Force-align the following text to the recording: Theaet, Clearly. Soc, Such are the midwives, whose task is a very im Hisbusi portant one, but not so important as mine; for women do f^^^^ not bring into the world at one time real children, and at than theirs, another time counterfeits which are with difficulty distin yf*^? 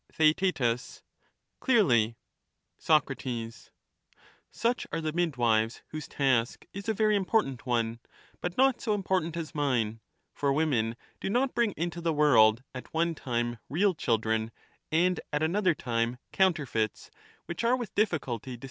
Theaet, 0.11 0.53
Clearly. 1.59 2.15
Soc, 2.79 3.11
Such 4.49 4.87
are 4.91 4.99
the 4.99 5.13
midwives, 5.13 5.83
whose 5.89 6.07
task 6.07 6.65
is 6.73 6.89
a 6.89 6.93
very 6.95 7.15
im 7.15 7.23
Hisbusi 7.23 7.27
portant 7.29 7.65
one, 7.67 7.99
but 8.41 8.57
not 8.57 8.81
so 8.81 8.95
important 8.95 9.37
as 9.37 9.53
mine; 9.53 9.99
for 10.33 10.51
women 10.51 10.95
do 11.19 11.29
f^^^^ 11.29 11.31
not 11.31 11.53
bring 11.53 11.75
into 11.77 12.01
the 12.01 12.13
world 12.13 12.63
at 12.73 12.91
one 12.95 13.13
time 13.13 13.59
real 13.69 13.93
children, 13.93 14.49
and 14.91 15.19
at 15.31 15.41
than 15.41 15.41
theirs, 15.41 15.49
another 15.51 15.75
time 15.75 16.17
counterfeits 16.31 17.11
which 17.45 17.63
are 17.63 17.75
with 17.75 17.93
difficulty 17.93 18.57
distin 18.57 18.59
yf*^? 18.59 18.59